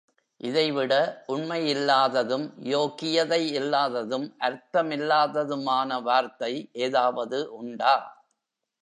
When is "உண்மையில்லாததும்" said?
1.27-2.45